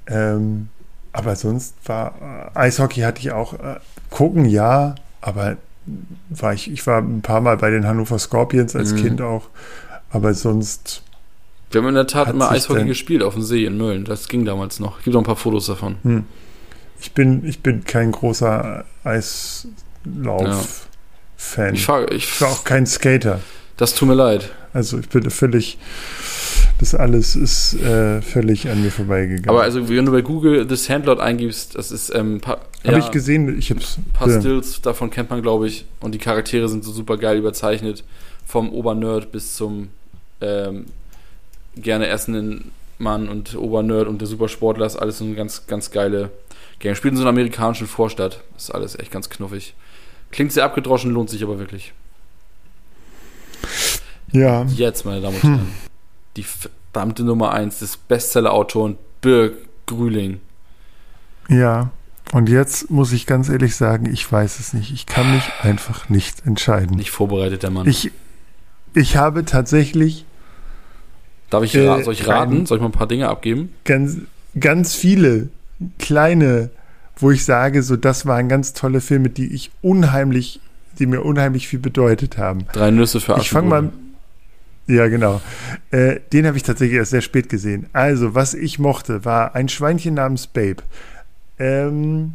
[0.06, 0.68] Ähm,
[1.12, 3.76] aber sonst war äh, Eishockey hatte ich auch äh,
[4.10, 5.56] gucken, ja, aber
[6.30, 8.96] war ich, ich war ein paar Mal bei den Hannover Scorpions als Mhm.
[8.98, 9.48] Kind auch,
[10.10, 11.02] aber sonst,
[11.70, 14.04] Wir haben in der Tat immer Eishockey gespielt auf dem See in Mölln.
[14.04, 15.02] Das ging damals noch.
[15.02, 15.96] Gibt auch ein paar Fotos davon.
[16.02, 16.24] hm.
[17.00, 19.74] Ich bin, ich bin kein großer Eislauf-Fan.
[21.74, 23.40] Ich, fahr, ich, Ich war auch kein Skater.
[23.76, 24.50] das tut mir leid.
[24.72, 25.78] Also ich bin völlig,
[26.78, 29.50] das alles ist äh, völlig an mir vorbeigegangen.
[29.50, 32.40] Aber also, wenn du bei Google The Sandlot eingibst, das ist ähm,
[32.84, 33.98] Habe ja, ich gesehen, ich hab's.
[33.98, 34.40] ein paar ja.
[34.40, 35.84] Stills, davon kennt man, glaube ich.
[36.00, 38.02] Und die Charaktere sind so super geil überzeichnet.
[38.46, 39.88] Vom Obernerd bis zum
[40.40, 40.86] ähm,
[41.76, 46.30] gerne essenden Mann und Obernerd und der Supersportler ist alles so eine ganz, ganz geile
[46.80, 46.94] Game.
[46.94, 48.40] Spielt in so einer amerikanischen Vorstadt.
[48.56, 49.74] ist alles echt ganz knuffig.
[50.32, 51.92] Klingt sehr abgedroschen, lohnt sich aber wirklich.
[54.32, 55.50] Ja, Jetzt, meine Damen und Hm.
[55.56, 55.72] Herren,
[56.36, 59.54] die verdammte Nummer 1 des Bestseller-Autoren Birk
[59.86, 60.40] Grüling.
[61.48, 61.90] ja.
[62.32, 64.90] Und jetzt muss ich ganz ehrlich sagen, ich weiß es nicht.
[64.92, 66.96] Ich kann mich einfach nicht entscheiden.
[66.96, 67.86] Nicht vorbereitet, der Mann.
[67.86, 68.10] Ich,
[68.94, 70.24] ich habe tatsächlich
[71.50, 72.64] Darf ich, äh, ra- soll ich raten?
[72.66, 73.74] Soll ich mal ein paar Dinge abgeben?
[73.84, 74.16] ganz,
[74.58, 75.48] ganz viele
[75.98, 76.70] kleine,
[77.16, 80.60] wo ich sage, so das waren ganz tolle Filme, die ich unheimlich,
[80.98, 82.64] die mir unheimlich viel bedeutet haben.
[82.72, 83.98] Drei Nüsse für Ich fange Aschenbrödel.
[84.88, 84.94] mal.
[84.96, 85.40] Ja, genau.
[85.90, 87.86] Äh, den habe ich tatsächlich erst sehr spät gesehen.
[87.92, 90.82] Also, was ich mochte, war ein Schweinchen namens Babe.
[91.62, 92.32] Ähm,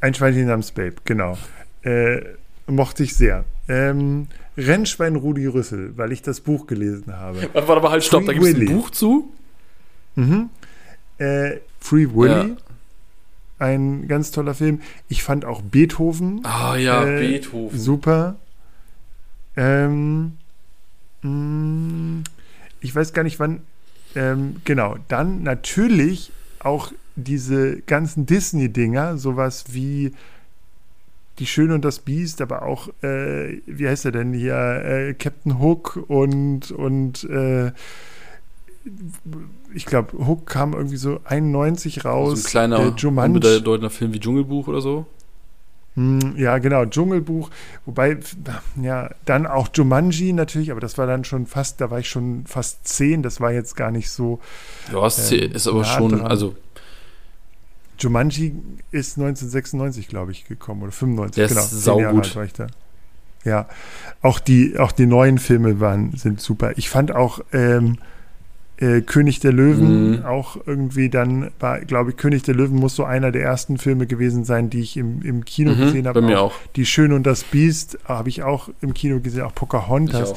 [0.00, 1.38] ein Schweinchen namens Babe, genau.
[1.82, 2.20] Äh,
[2.66, 3.44] mochte ich sehr.
[3.68, 7.48] Ähm, Rennschwein Rudi Rüssel, weil ich das Buch gelesen habe.
[7.52, 8.76] Warte, mal, halt, stopp, da Free gibt es ein.
[8.76, 9.32] Buch zu?
[10.16, 10.50] Mhm.
[11.18, 12.56] Äh, Free Willy,
[13.60, 14.80] ein ganz toller Film.
[15.08, 17.78] Ich fand auch Beethoven Ah ja, Äh, Beethoven.
[17.78, 18.36] Super.
[19.56, 20.32] Ähm,
[21.22, 22.24] mh,
[22.80, 23.60] ich weiß gar nicht wann.
[24.16, 24.96] Ähm, genau.
[25.08, 30.12] Dann natürlich auch diese ganzen Disney-Dinger, sowas wie
[31.38, 34.54] Die Schöne und das Biest, aber auch, äh, wie heißt er denn hier?
[34.54, 37.72] Äh, Captain Hook und, und äh,
[39.74, 42.42] ich glaube, Hook kam irgendwie so 91 raus.
[42.42, 43.36] so ein kleiner, äh, Jumanji.
[43.36, 45.06] unbedeutender Film wie Dschungelbuch oder so.
[45.94, 47.50] Hm, Ja, genau, Dschungelbuch.
[47.86, 48.18] Wobei,
[48.80, 52.44] ja, dann auch Jumanji natürlich, aber das war dann schon fast, da war ich schon
[52.46, 54.40] fast zehn, das war jetzt gar nicht so.
[54.92, 56.22] Ja, Ähm, ist aber nah schon, dran.
[56.26, 56.54] also
[58.02, 58.54] Jumanji
[58.90, 61.34] ist 1996, glaube ich, gekommen oder 95.
[61.36, 62.02] Der ist genau, zehn saugut.
[62.02, 62.66] Jahre alt war ich da.
[63.44, 63.66] Ja,
[64.20, 66.72] auch die, auch die neuen Filme waren, sind super.
[66.76, 67.98] Ich fand auch ähm,
[68.76, 70.24] äh, König der Löwen Mhm.
[70.24, 74.06] auch irgendwie dann, war, glaube ich, König der Löwen muss so einer der ersten Filme
[74.06, 76.20] gewesen sein, die ich im, im Kino mhm, gesehen habe.
[76.20, 76.54] bei mir Auch.
[76.76, 80.32] Die Schöne und das Biest habe ich auch im Kino gesehen, auch Pocahontas.
[80.32, 80.36] auch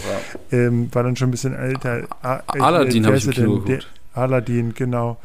[0.52, 0.58] ja.
[0.58, 2.00] Ähm, war dann schon ein bisschen älter.
[2.24, 3.88] Äh, Aladdin habe ich im Kino geguckt.
[4.14, 5.18] Aladdin, genau.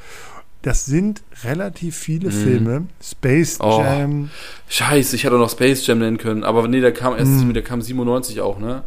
[0.63, 2.33] Das sind relativ viele Mhm.
[2.33, 2.87] Filme.
[3.03, 3.81] Space Oh.
[3.83, 4.31] Jam.
[4.69, 7.55] Scheiße, ich hätte noch Space Jam nennen können, aber nee, der kam erst, Mhm.
[7.55, 8.83] der kam 97 auch, ne?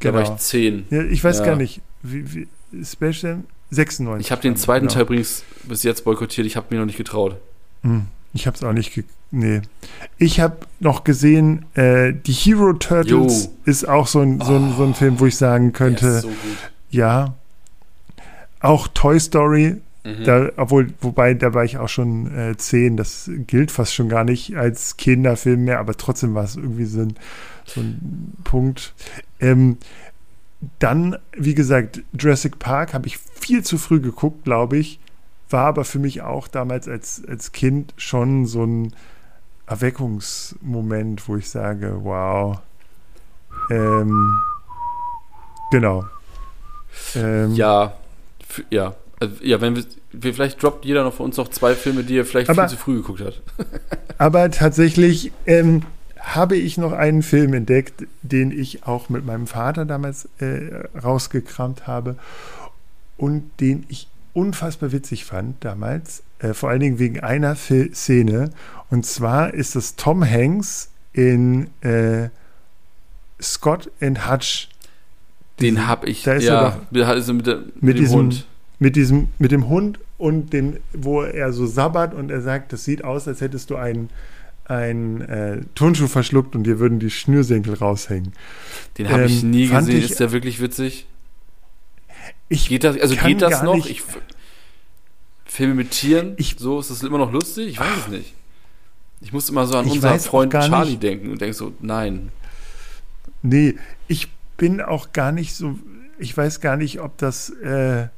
[0.00, 0.34] Da war Genau.
[0.34, 0.86] ich 10.
[0.90, 1.44] Ja, ich weiß Ja.
[1.46, 1.80] gar nicht.
[2.02, 2.34] Wie,
[2.72, 4.26] wie, Space Jam 96.
[4.26, 4.94] Ich habe den zweiten genau.
[4.94, 7.36] Teil übrigens bis jetzt boykottiert, ich habe mir noch nicht getraut.
[7.82, 8.92] Hm, Ich habe es auch nicht.
[8.94, 9.62] Ge nee.
[10.18, 13.50] Ich habe noch gesehen, äh, die Hero Turtles Jo.
[13.64, 16.28] ist auch so ein, so, ein, so ein Film, wo ich sagen könnte, ist so
[16.28, 16.36] gut.
[16.90, 17.34] ja.
[18.60, 19.76] Auch Toy Story
[20.08, 20.24] Mhm.
[20.24, 24.24] Da, obwohl, wobei, da war ich auch schon äh, zehn, das gilt fast schon gar
[24.24, 27.14] nicht als Kinderfilm mehr, aber trotzdem war es irgendwie so ein,
[27.66, 28.94] so ein Punkt.
[29.40, 29.76] Ähm,
[30.78, 34.98] dann, wie gesagt, Jurassic Park habe ich viel zu früh geguckt, glaube ich,
[35.50, 38.94] war aber für mich auch damals als, als Kind schon so ein
[39.66, 42.58] Erweckungsmoment, wo ich sage, wow.
[43.70, 44.42] Ähm,
[45.70, 46.06] genau.
[47.14, 47.94] Ähm, Ja,
[48.70, 48.94] ja.
[49.20, 49.84] Also, ja, wenn wir,
[50.32, 52.82] vielleicht droppt jeder noch von uns noch zwei Filme, die er vielleicht Aber- viel zu
[52.82, 53.40] früh geguckt hat.
[54.18, 55.82] Aber tatsächlich ähm,
[56.20, 61.86] habe ich noch einen Film entdeckt, den ich auch mit meinem Vater damals äh, rausgekramt
[61.86, 62.16] habe
[63.16, 68.50] und den ich unfassbar witzig fand damals, äh, vor allen Dingen wegen einer Fil Szene.
[68.90, 72.28] Und zwar ist das Tom Hanks in äh,
[73.40, 74.68] Scott and Hutch.
[75.60, 78.16] Den habe ich, da ist ja, er mit, also mit, der, mit, mit dem diesem-
[78.18, 78.46] Hund.
[78.78, 82.84] Mit diesem, mit dem Hund und dem, wo er so sabbert und er sagt, das
[82.84, 84.08] sieht aus, als hättest du einen,
[84.66, 88.32] einen äh, Turnschuh verschluckt und dir würden die Schnürsenkel raushängen.
[88.98, 90.04] Den habe ich ähm, nie fand gesehen.
[90.04, 91.06] ich- ist der wirklich witzig?
[92.48, 93.74] Ich Geht das, also geht das noch?
[93.74, 94.02] nicht- Ich,
[95.44, 97.68] Filme mit Tieren, Ich- so ist das immer noch lustig?
[97.68, 98.34] Ich weiß es nicht.
[99.20, 101.02] Ich muss immer so an Ich unseren Freund Charlie nicht.
[101.02, 102.30] denken und denk so, nein.
[103.42, 103.74] Nee,
[104.06, 105.78] ich bin auch gar nicht so,
[106.18, 108.08] ich weiß gar nicht, ob das, äh,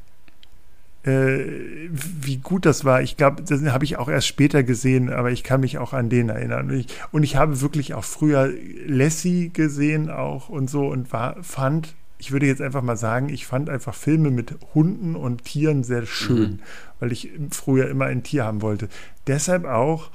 [1.04, 1.44] äh,
[1.90, 3.02] wie gut das war.
[3.02, 6.08] Ich glaube, das habe ich auch erst später gesehen, aber ich kann mich auch an
[6.10, 6.70] den erinnern.
[6.70, 8.52] Und ich, und ich habe wirklich auch früher
[8.86, 13.46] Lassie gesehen auch und so und war, fand ich würde jetzt einfach mal sagen, ich
[13.46, 16.58] fand einfach Filme mit Hunden und Tieren sehr schön, Mhm.
[16.98, 18.90] weil ich früher immer ein Tier haben wollte.
[19.26, 20.10] Deshalb auch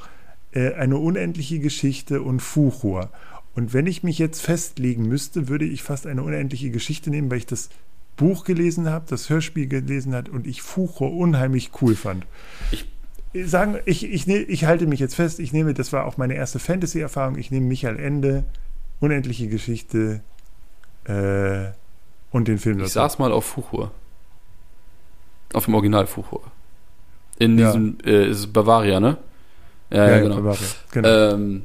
[0.52, 3.10] äh, eine unendliche Geschichte und Fuchur.
[3.56, 7.40] Und wenn ich mich jetzt festlegen müsste, würde ich fast eine unendliche Geschichte nehmen, weil
[7.40, 7.70] ich das
[8.18, 12.26] Buch gelesen habe, das Hörspiel gelesen hat und ich Fuchur unheimlich cool fand.
[12.72, 12.86] Ich-
[13.50, 16.36] sagen, ich, ich, ne, ich halte mich jetzt fest, ich nehme, das war auch meine
[16.36, 18.46] erste Fantasy-Erfahrung, ich nehme Michael Ende,
[19.02, 20.22] unendliche Geschichte
[21.04, 21.66] äh,
[22.32, 22.94] und den Film Ich dazu.
[22.94, 23.92] saß mal auf Fuchur.
[25.54, 26.44] Auf dem Original Fuchur.
[27.38, 27.68] In Ja.
[27.68, 29.18] diesem, äh, ist es Bavaria, ne?
[29.92, 30.36] Ja, ja, genau.
[30.38, 30.68] Bavaria.
[30.92, 31.08] genau.
[31.34, 31.64] Ähm,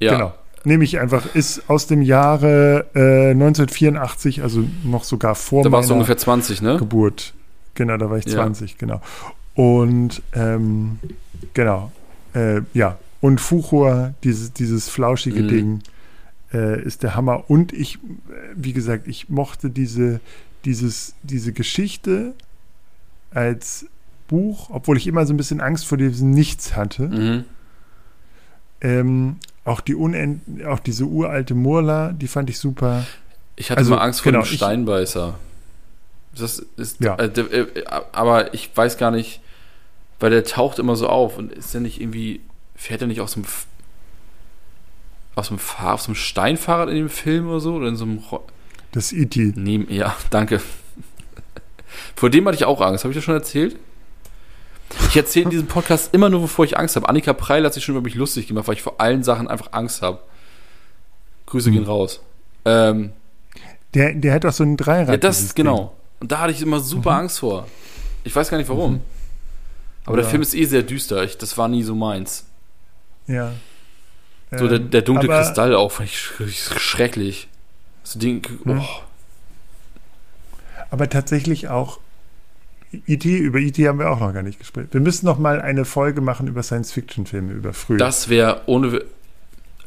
[0.00, 0.34] ja, Genau.
[0.66, 5.88] Nehme ich einfach, ist aus dem Jahre äh, 1984, also noch sogar vor da warst
[5.88, 6.76] du meiner ungefähr 20, ne?
[6.76, 7.34] Geburt.
[7.74, 8.32] Genau, da war ich Ja.
[8.32, 9.00] 20, genau.
[9.54, 10.98] Und ähm,
[11.54, 11.92] genau,
[12.34, 12.98] äh, ja.
[13.20, 15.48] Und Fuchur, dieses, dieses flauschige Mhm.
[15.48, 15.82] Ding,
[16.52, 17.44] äh, ist der Hammer.
[17.48, 17.98] Und ich, äh,
[18.56, 20.20] wie gesagt, ich mochte diese,
[20.64, 22.34] dieses, diese Geschichte
[23.30, 23.86] als
[24.26, 27.08] Buch, obwohl ich immer so ein bisschen Angst vor diesem Nichts hatte.
[27.08, 27.44] Mhm.
[28.80, 33.04] Ähm, auch, die Unend auch diese uralte Murla, die fand ich super.
[33.56, 35.34] Ich hatte Also, mal Angst vor genau, dem Steinbeißer.
[36.38, 37.16] Das ist, Ja.
[37.16, 39.40] äh, äh, aber ich weiß gar nicht,
[40.20, 42.40] weil der taucht immer so auf und ist der nicht irgendwie,
[42.74, 43.44] fährt er nicht aus dem,
[45.34, 47.74] aus dem, Fahr aus dem Steinfahrrad in dem Film oder so?
[47.74, 48.44] Oder in so einem, Ro
[48.92, 49.52] Das E.T.
[49.56, 50.60] nee, ja, danke.
[52.14, 53.04] Vor dem hatte ich auch Angst.
[53.04, 53.76] Habe ich das schon erzählt?
[55.16, 57.08] Ich erzähle in diesem Podcast immer nur, wovor ich Angst habe.
[57.08, 59.68] Annika Preil hat sich schon über mich lustig gemacht, weil ich vor allen Sachen einfach
[59.72, 60.18] Angst habe.
[61.46, 61.88] Grüße gehen Hm.
[61.88, 62.20] raus.
[62.66, 63.14] Ähm,
[63.94, 65.08] Der, der hat auch so ein Dreirad.
[65.08, 65.96] ja, das ist genau.
[66.20, 67.16] Und da hatte ich immer super Mhm.
[67.20, 67.66] Angst vor.
[68.24, 69.00] Ich weiß gar nicht warum.
[70.04, 70.30] Aber der Ja.
[70.32, 71.24] Film ist eh sehr düster.
[71.24, 72.44] Ich, das war nie so meins.
[73.26, 73.52] Ja.
[74.50, 77.48] So der, Ähm, der dunkle aber- Kristall auch, fand ich sch- schrecklich.
[78.02, 78.84] So Ding, oh,
[80.90, 82.00] Aber tatsächlich auch
[82.92, 83.86] E.T., über E.T.
[83.88, 84.88] haben wir auch noch gar nicht gesprochen.
[84.92, 87.98] Wir müssen noch mal eine Folge machen über Science-Fiction-Filme, über früher.
[87.98, 89.02] das wäre ohne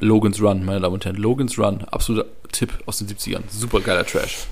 [0.00, 1.16] Logan's Run, meine Damen und Herren.
[1.16, 3.42] Logan's Run, absoluter Tipp aus den 70ern.
[3.48, 4.46] Super geiler Trash.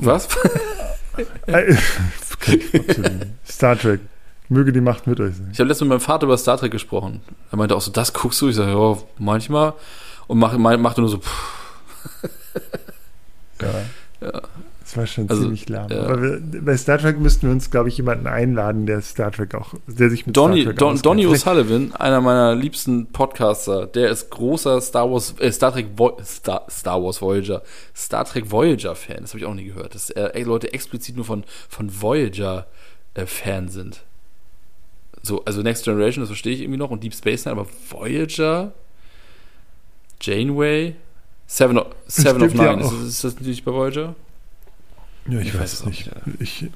[0.00, 0.28] Was?
[1.46, 1.76] Äh.
[3.46, 4.00] Star Trek.
[4.48, 5.50] Möge die Macht mit euch sein.
[5.52, 7.20] Ich habe letztens mit meinem Vater über Star Trek gesprochen.
[7.50, 8.48] Er meinte auch so, das guckst du?
[8.48, 9.74] Ich sage, ja, manchmal.
[10.28, 11.60] Und mach, machte nur so, pff,
[13.60, 13.68] Ja.
[14.26, 14.42] Ja.
[14.90, 15.88] Das war schon Also, ziemlich lahm.
[15.88, 16.02] ja.
[16.02, 19.54] Aber wir, bei Star Trek müssten wir uns, glaube ich, jemanden einladen, der Star Trek
[19.54, 21.00] auch, der sich mit Donny, Star Trek Don.
[21.00, 26.18] Donny O'Sullivan, einer meiner liebsten Podcaster, der ist großer Star Wars, äh, Star Trek, Vo
[26.24, 27.62] Star, Star Wars Voyager,
[27.94, 29.18] Star Trek Voyager Fan.
[29.20, 32.66] Das habe ich auch nie gehört, dass äh, Leute explizit nur von, von Voyager
[33.14, 34.02] äh, Fan sind.
[35.22, 38.72] So, also Next Generation, das verstehe ich irgendwie noch, und Deep Space Nine, aber Voyager,
[40.20, 40.96] Janeway,
[41.46, 44.16] Seven of, Seven of stimmt ja Nine, ist, ist das nicht bei Voyager?
[45.30, 46.10] Ja, ich, Ich weiß weiß es es nicht.
[46.40, 46.66] Ich,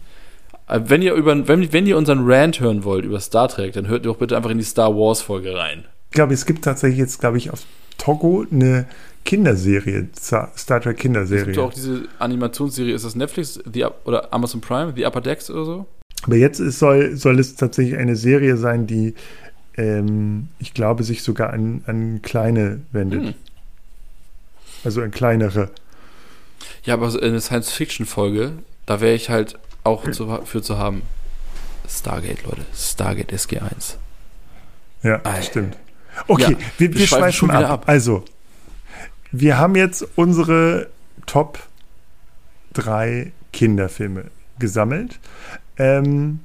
[0.67, 3.87] Äh, Wenn ihr, über, wenn, wenn ihr unseren Rant hören wollt über Star Trek, dann
[3.89, 5.85] hört doch bitte einfach in die Star Wars Folge rein.
[6.11, 7.61] glaube, es gibt tatsächlich jetzt, glaube ich, auf
[7.99, 8.87] Togo eine
[9.25, 11.45] Kinderserie, Star Trek Es Kinderserie.
[11.47, 15.65] gibt auch diese Animationsserie, ist das Netflix The, oder Amazon Prime, The Upper Decks oder
[15.65, 15.87] so?
[16.23, 19.15] Aber jetzt ist, soll, soll es tatsächlich eine Serie sein, die,
[19.77, 23.23] ähm, ich glaube, sich sogar an, an kleine wendet.
[23.23, 23.35] Hm.
[24.85, 25.71] Also an kleinere.
[26.85, 28.53] Ja, aber so eine Science-Fiction-Folge,
[28.87, 31.03] da wäre ich halt auch zu, für zu haben.
[31.89, 32.63] Stargate, Leute.
[32.75, 33.97] Stargate SG1.
[35.03, 35.43] Ja, Ei.
[35.43, 35.77] stimmt.
[36.29, 37.71] Okay, Ja, wir, wir wir schweifen schon ab.
[37.71, 37.83] ab.
[37.87, 38.25] Also,
[39.33, 40.89] wir haben jetzt unsere
[41.27, 41.59] Top
[42.73, 45.19] drei Kinderfilme gesammelt.
[45.77, 46.41] Ähm,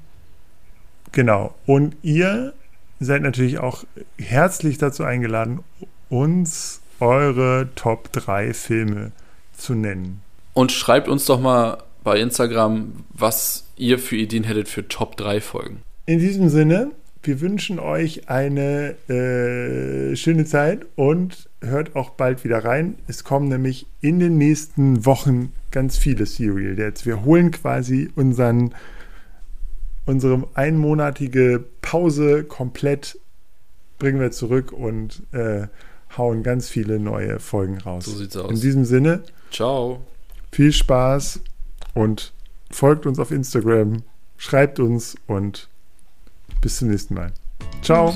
[1.12, 1.56] genau.
[1.66, 2.54] Und ihr
[3.00, 3.84] seid natürlich auch
[4.18, 5.60] herzlich dazu eingeladen,
[6.10, 9.29] uns eure Top 3 Filme zu
[9.76, 10.22] nennen.
[10.54, 15.42] Und schreibt uns doch mal bei Instagram, was ihr für Ideen hättet für Top 3
[15.42, 15.82] Folgen.
[16.06, 16.92] In diesem Sinne,
[17.22, 22.96] wir wünschen euch eine äh, schöne Zeit und hört auch bald wieder rein.
[23.08, 27.06] Es kommen nämlich in den nächsten Wochen ganz viele Serial Dates.
[27.06, 28.74] Wir holen quasi unseren,
[30.06, 33.20] unsere einmonatige Pause komplett,
[34.00, 35.68] bringen wir zurück und äh,
[36.18, 38.06] hauen ganz viele neue Folgen raus.
[38.06, 38.60] So sieht's In aus.
[38.62, 40.02] diesem Sinne, Ciao.
[40.52, 41.42] viel Spaß
[41.94, 42.34] und
[42.72, 44.04] folgt uns auf Instagram,
[44.38, 45.70] schreibt uns und
[46.62, 47.32] bis zum nächsten Mal.
[47.82, 48.16] Ciao.